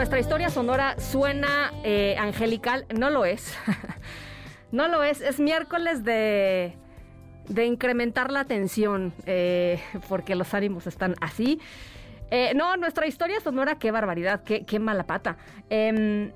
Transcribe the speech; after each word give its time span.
Nuestra 0.00 0.18
historia 0.18 0.48
sonora 0.48 0.98
suena 0.98 1.72
eh, 1.84 2.16
angelical, 2.18 2.86
no 2.96 3.10
lo 3.10 3.26
es. 3.26 3.54
no 4.72 4.88
lo 4.88 5.02
es, 5.02 5.20
es 5.20 5.38
miércoles 5.38 6.04
de, 6.04 6.74
de 7.48 7.66
incrementar 7.66 8.30
la 8.30 8.44
tensión, 8.44 9.12
eh, 9.26 9.78
porque 10.08 10.36
los 10.36 10.54
ánimos 10.54 10.86
están 10.86 11.16
así. 11.20 11.60
Eh, 12.30 12.52
no, 12.54 12.76
nuestra 12.78 13.06
historia 13.06 13.40
sonora, 13.40 13.78
qué 13.78 13.90
barbaridad, 13.90 14.42
qué, 14.42 14.64
qué 14.64 14.78
mala 14.78 15.04
pata. 15.04 15.36
Em, 15.68 16.32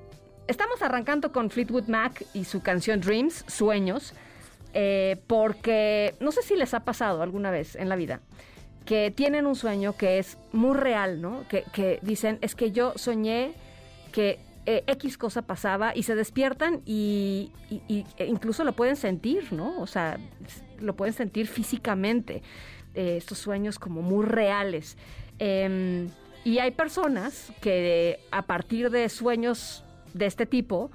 estamos 0.47 0.83
arrancando 0.83 1.33
con 1.33 1.49
Fleetwood 1.49 1.89
Mac 1.89 2.23
y 2.35 2.45
su 2.45 2.61
canción 2.61 3.01
Dreams, 3.01 3.45
Sueños, 3.47 4.13
porque 5.27 6.15
no 6.21 6.33
sé 6.33 6.43
si 6.43 6.57
les 6.57 6.75
ha 6.75 6.81
pasado 6.81 7.23
alguna 7.23 7.51
vez 7.51 7.77
en 7.77 7.89
la 7.89 7.97
vida 7.97 8.21
que 8.85 9.11
tienen 9.11 9.47
un 9.47 9.57
sueño 9.57 9.97
que 9.97 10.19
es 10.19 10.39
muy 10.53 10.77
real, 10.77 11.21
¿no? 11.21 11.45
Que, 11.49 11.99
dicen, 12.03 12.39
es 12.41 12.55
que 12.55 12.71
yo 12.71 12.93
soñé 12.97 13.55
que 14.13 14.39
eh, 14.67 14.85
X 14.87 15.19
cosa 15.19 15.43
pasaba 15.43 15.95
y 15.95 16.03
se 16.03 16.15
despiertan 16.15 16.83
y, 16.85 17.51
e 18.19 18.27
incluso 18.27 18.65
lo 18.65 18.73
pueden 18.73 18.97
sentir, 18.97 19.53
¿no? 19.53 19.81
O 19.81 19.87
sea, 19.87 20.19
lo 20.81 20.95
pueden 20.95 21.15
sentir 21.15 21.47
físicamente, 21.47 22.43
eh, 22.95 23.17
estos 23.17 23.39
sueños 23.39 23.79
como 23.79 24.03
muy 24.03 24.25
reales. 24.25 24.97
Em, 25.39 26.09
y 26.45 26.59
hay 26.59 26.71
personas 26.71 27.53
que 27.61 28.21
a 28.31 28.43
partir 28.43 28.91
de 28.91 29.09
sueños 29.09 29.83
de 30.13 30.27
este 30.27 30.45
tipo, 30.47 30.91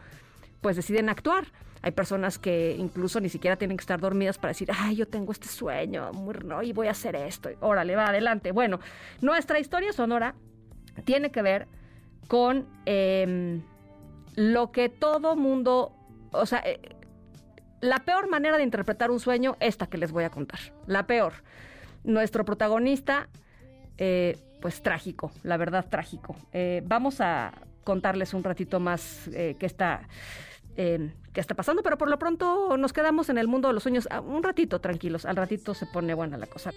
pues 0.61 0.75
deciden 0.75 1.09
actuar. 1.09 1.47
Hay 1.81 1.91
personas 1.91 2.37
que 2.37 2.75
incluso 2.77 3.19
ni 3.21 3.29
siquiera 3.29 3.55
tienen 3.55 3.77
que 3.77 3.81
estar 3.81 3.99
dormidas 3.99 4.37
para 4.37 4.49
decir, 4.49 4.69
ay, 4.75 4.97
yo 4.97 5.07
tengo 5.07 5.31
este 5.31 5.47
sueño, 5.47 6.11
y 6.61 6.73
voy 6.73 6.87
a 6.87 6.91
hacer 6.91 7.15
esto. 7.15 7.49
Órale, 7.61 7.95
va 7.95 8.07
adelante. 8.07 8.51
Bueno, 8.51 8.79
nuestra 9.21 9.59
historia 9.59 9.93
sonora 9.93 10.35
tiene 11.05 11.31
que 11.31 11.41
ver 11.41 11.67
con 12.27 12.67
em, 12.85 13.61
lo 14.35 14.71
que 14.71 14.89
todo 14.89 15.35
mundo, 15.35 15.93
o 16.31 16.45
sea, 16.45 16.61
eh, 16.65 16.79
la 17.81 17.99
peor 17.99 18.29
manera 18.29 18.57
de 18.57 18.63
interpretar 18.63 19.09
un 19.09 19.19
sueño, 19.19 19.55
esta 19.59 19.87
que 19.87 19.97
les 19.97 20.11
voy 20.11 20.25
a 20.25 20.29
contar. 20.29 20.59
La 20.85 21.07
peor. 21.07 21.33
Nuestro 22.03 22.43
protagonista, 22.43 23.29
eh, 23.97 24.37
pues 24.61 24.81
trágico, 24.81 25.31
la 25.43 25.55
verdad 25.55 25.85
trágico. 25.89 26.35
Eh, 26.51 26.81
vamos 26.85 27.21
a 27.21 27.53
contarles 27.85 28.33
un 28.33 28.43
ratito 28.43 28.79
más 28.79 29.29
que 29.31 29.65
está 29.65 30.07
eh, 30.81 31.11
qué 31.33 31.41
está 31.41 31.55
pasando, 31.55 31.83
pero 31.83 31.97
por 31.97 32.09
lo 32.09 32.17
pronto 32.17 32.77
nos 32.77 32.93
quedamos 32.93 33.27
en 33.27 33.37
el 33.37 33.49
mundo 33.49 33.67
de 33.67 33.73
los 33.73 33.83
sueños 33.83 34.07
ah, 34.11 34.21
un 34.21 34.41
ratito 34.41 34.79
tranquilos, 34.79 35.25
al 35.25 35.35
ratito 35.35 35.73
se 35.73 35.85
pone 35.85 36.13
buena 36.13 36.37
la 36.37 36.47
cosa. 36.47 36.71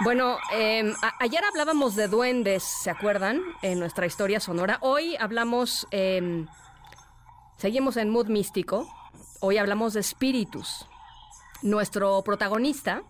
Bueno, 0.00 0.38
em, 0.52 0.94
ayer 1.20 1.42
hablábamos 1.42 1.96
de 1.96 2.06
duendes, 2.06 2.62
¿se 2.62 2.90
acuerdan? 2.90 3.40
En 3.62 3.78
nuestra 3.78 4.04
historia 4.04 4.40
sonora. 4.40 4.76
Hoy 4.82 5.16
hablamos, 5.16 5.86
em, 5.90 6.46
seguimos 7.56 7.96
en 7.96 8.10
mood 8.10 8.26
místico. 8.26 8.86
Hoy 9.40 9.56
hablamos 9.56 9.94
de 9.94 10.00
espíritus. 10.00 10.86
Nuestro 11.62 12.22
protagonista 12.22 13.04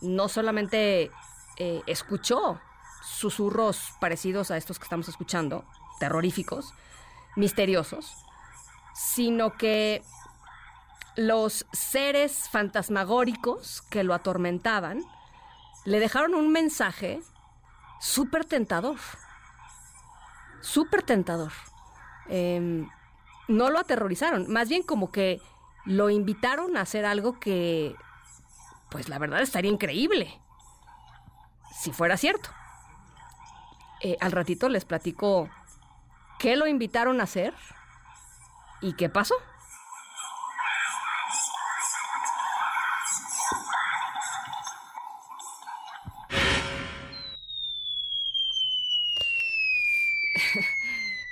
no 0.00 0.28
solamente 0.28 1.10
eh, 1.58 1.82
escuchó 1.86 2.58
susurros 3.04 3.92
parecidos 4.00 4.50
a 4.50 4.56
estos 4.56 4.78
que 4.78 4.84
estamos 4.84 5.08
escuchando, 5.10 5.66
terroríficos, 6.00 6.72
misteriosos, 7.36 8.16
sino 8.94 9.58
que 9.58 10.02
los 11.16 11.66
seres 11.72 12.48
fantasmagóricos 12.48 13.82
que 13.90 14.04
lo 14.04 14.14
atormentaban 14.14 15.04
le 15.84 16.00
dejaron 16.00 16.34
un 16.34 16.50
mensaje 16.52 17.20
súper 18.00 18.44
tentador. 18.44 18.98
Súper 20.60 21.02
tentador. 21.02 21.52
Em, 22.28 22.88
no 23.48 23.70
lo 23.70 23.78
aterrorizaron, 23.78 24.50
más 24.50 24.68
bien 24.68 24.82
como 24.82 25.10
que 25.10 25.40
lo 25.84 26.10
invitaron 26.10 26.76
a 26.76 26.82
hacer 26.82 27.04
algo 27.04 27.40
que, 27.40 27.96
pues 28.90 29.08
la 29.08 29.18
verdad 29.18 29.42
estaría 29.42 29.70
increíble, 29.70 30.40
si 31.80 31.92
fuera 31.92 32.16
cierto. 32.16 32.50
Eh, 34.00 34.16
al 34.20 34.32
ratito 34.32 34.68
les 34.68 34.84
platico 34.84 35.48
qué 36.38 36.56
lo 36.56 36.66
invitaron 36.66 37.20
a 37.20 37.24
hacer 37.24 37.54
y 38.80 38.94
qué 38.94 39.08
pasó. 39.08 39.34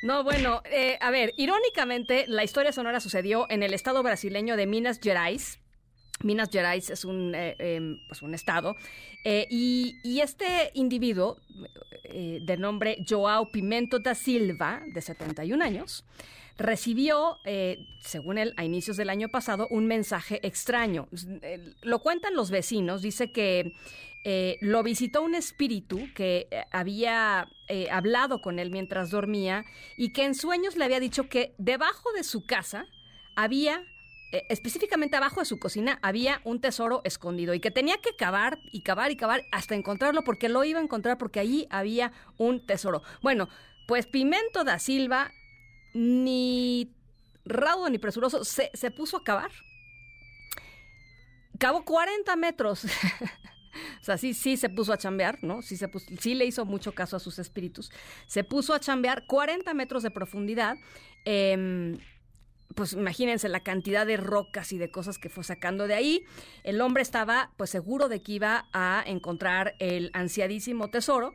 No, 0.02 0.24
bueno, 0.24 0.62
eh, 0.64 0.96
a 1.00 1.10
ver, 1.10 1.34
irónicamente, 1.36 2.24
la 2.26 2.42
historia 2.42 2.72
sonora 2.72 3.00
sucedió 3.00 3.46
en 3.50 3.62
el 3.62 3.74
estado 3.74 4.02
brasileño 4.02 4.56
de 4.56 4.66
Minas 4.66 4.98
Gerais. 5.02 5.60
Minas 6.22 6.50
Gerais 6.50 6.91
es 6.91 7.04
un, 7.04 7.34
eh, 7.34 7.56
em, 7.58 7.98
pues 8.06 8.22
un 8.22 8.34
estado. 8.34 8.76
Eh, 9.25 9.47
y, 9.50 10.20
este 10.20 10.70
individuo, 10.75 11.38
de 12.12 12.56
nombre 12.58 12.98
Joao 13.08 13.50
Pimento 13.50 14.00
da 14.00 14.14
Silva, 14.14 14.82
de 14.92 15.00
71 15.00 15.62
años, 15.62 16.04
recibió, 16.59 17.38
según 18.00 18.36
él, 18.36 18.53
a 18.56 18.64
inicios 18.64 18.97
del 18.97 19.09
año 19.09 19.28
pasado, 19.28 19.66
un 19.70 19.86
mensaje 19.86 20.44
extraño. 20.47 21.09
Lo 21.82 22.00
cuentan 22.00 22.34
los 22.34 22.50
vecinos, 22.50 23.00
dice 23.00 23.32
que 23.32 23.72
eh, 24.22 24.59
lo 24.60 24.82
visitó 24.82 25.22
un 25.22 25.34
espíritu 25.34 25.98
que 26.14 26.47
eh, 26.50 26.64
había 26.72 27.48
eh, 27.69 27.88
hablado 27.91 28.42
con 28.42 28.59
él 28.59 28.70
mientras 28.70 29.10
dormía 29.10 29.64
y 29.97 30.12
que 30.12 30.25
en 30.25 30.34
sueños 30.34 30.76
le 30.76 30.84
había 30.84 31.00
dicho 31.00 31.30
que 31.30 31.54
debajo 31.56 32.12
de 32.12 32.22
su 32.22 32.44
casa 32.44 32.84
había 33.34 33.83
específicamente 34.32 35.16
abajo 35.16 35.41
de 35.41 35.47
su 35.47 35.59
cocina 35.59 35.98
había 36.03 36.41
un 36.44 36.60
tesoro 36.60 37.03
escondido 37.04 37.54
y 37.54 37.60
que 37.60 37.71
tenía 37.71 37.98
que 37.98 38.15
cavar 38.16 38.59
y 38.72 38.82
cavar 38.82 39.10
y 39.10 39.16
cavar 39.16 39.44
hasta 39.50 39.74
encontrarlo 39.74 40.22
porque 40.22 40.48
lo 40.48 40.62
iba 40.65 40.78
a 40.78 40.82
encontrar 40.82 41.18
porque 41.18 41.41
allí 41.41 41.66
había 41.71 42.12
un 42.36 42.65
tesoro. 42.65 43.03
Bueno, 43.22 43.48
pues 43.88 44.06
Pimento 44.06 44.65
da 44.65 44.78
Silva, 44.78 45.30
ni 45.94 46.94
raudo 47.44 47.88
ni 47.88 47.98
presuroso, 47.98 48.44
se, 48.44 48.71
se 48.74 48.91
puso 48.91 49.18
a 49.18 49.24
cavar. 49.24 49.50
Cavó 51.59 51.84
40 51.84 52.36
metros 52.36 52.86
O 54.00 54.04
sea, 54.04 54.18
sí, 54.18 54.34
sí 54.34 54.56
se 54.56 54.68
puso 54.68 54.92
a 54.92 54.98
chambear, 54.98 55.38
¿no? 55.42 55.62
Sí, 55.62 55.77
se 55.77 55.88
sí 56.18 56.34
le 56.34 56.44
hizo 56.44 56.65
mucho 56.65 56.92
caso 56.92 57.16
a 57.16 57.21
sus 57.21 57.38
espíritus. 57.38 57.91
Se 58.27 58.44
puso 58.44 58.74
a 58.74 58.80
chambear 58.80 59.27
40 59.27 59.72
metros 59.74 60.03
de 60.03 60.10
profundidad. 60.10 60.77
Em, 61.24 61.98
pues 62.74 62.92
imagínense 62.92 63.48
la 63.48 63.60
cantidad 63.60 64.06
de 64.06 64.16
rocas 64.16 64.72
y 64.72 64.78
de 64.78 64.90
cosas 64.90 65.18
que 65.18 65.28
fue 65.28 65.44
sacando 65.44 65.86
de 65.86 65.94
ahí. 65.94 66.24
El 66.62 66.80
hombre 66.80 67.02
estaba 67.02 67.50
pues 67.56 67.70
seguro 67.70 68.08
de 68.08 68.22
que 68.22 68.32
iba 68.32 68.68
a 68.72 69.02
encontrar 69.06 69.74
el 69.78 70.10
ansiadísimo 70.14 70.88
tesoro 70.88 71.34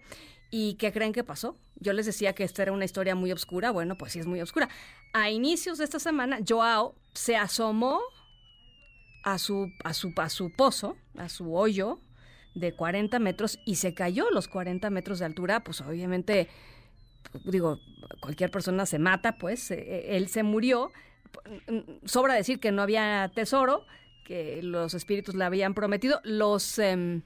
¿Y 0.57 0.75
qué 0.75 0.93
creen 0.93 1.11
que 1.11 1.23
pasó? 1.23 1.57
Yo 1.75 1.93
les 1.93 2.05
decía 2.05 2.33
que 2.33 2.43
esta 2.45 2.61
era 2.61 2.71
una 2.71 2.85
historia 2.85 3.13
muy 3.13 3.31
oscura. 3.31 3.71
Bueno, 3.71 3.97
pues 3.97 4.13
sí 4.13 4.19
es 4.19 4.25
muy 4.25 4.39
oscura. 4.39 4.69
A 5.13 5.29
inicios 5.29 5.77
de 5.77 5.83
esta 5.83 5.99
semana, 5.99 6.39
Joao 6.47 6.95
se 7.13 7.35
asomó 7.35 7.99
a 9.23 9.37
su, 9.37 9.71
a 9.83 9.93
su, 9.93 10.13
a 10.15 10.29
su 10.29 10.51
pozo, 10.51 10.95
a 11.17 11.29
su 11.29 11.53
hoyo 11.53 11.99
de 12.53 12.73
40 12.73 13.19
metros 13.19 13.59
y 13.65 13.75
se 13.75 13.93
cayó 13.93 14.29
los 14.31 14.47
40 14.47 14.89
metros 14.91 15.19
de 15.19 15.25
altura. 15.25 15.63
Pues 15.63 15.81
obviamente, 15.81 16.47
digo, 17.43 17.79
cualquier 18.21 18.51
persona 18.51 18.85
se 18.85 18.97
mata, 18.97 19.37
pues 19.37 19.71
eh, 19.71 20.15
él 20.15 20.29
se 20.29 20.43
murió. 20.43 20.91
Sobra 22.05 22.33
decir 22.33 22.59
que 22.59 22.71
no 22.71 22.81
había 22.81 23.31
tesoro, 23.33 23.85
que 24.25 24.61
los 24.63 24.93
espíritus 24.93 25.35
le 25.35 25.45
habían 25.45 25.73
prometido. 25.73 26.21
Los... 26.23 26.79
Em, 26.79 27.21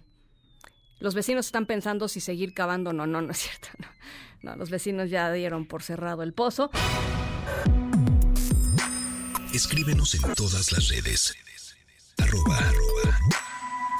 los 1.00 1.15
vecinos 1.15 1.45
están 1.45 1.65
pensando 1.65 2.09
si 2.09 2.19
seguir 2.19 2.53
cavando. 2.53 2.91
No, 2.91 3.07
no, 3.07 3.21
no 3.21 3.31
es 3.31 3.38
cierto. 3.38 3.69
No, 4.41 4.56
los 4.56 4.69
vecinos 4.69 5.09
ya 5.09 5.31
dieron 5.33 5.65
por 5.65 5.83
cerrado 5.83 6.23
el 6.23 6.33
pozo. 6.33 6.71
Escríbenos 9.53 10.15
en 10.15 10.33
todas 10.33 10.71
las 10.71 10.88
redes. 10.88 11.35
Arroba, 12.19 12.57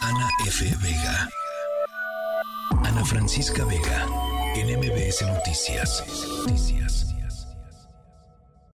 Ana 0.02 0.30
F. 0.48 0.66
Vega. 0.82 1.30
Ana 2.84 3.04
Francisca 3.04 3.66
Vega. 3.66 4.08
En 4.56 4.68
Noticias. 4.68 6.04
Noticias. 6.38 7.09